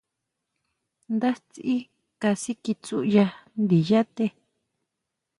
Ndá 1.13 1.29
tsí 1.49 1.75
kasikitsúya 2.21 3.25
ndiyá 3.61 4.01
té. 4.15 4.25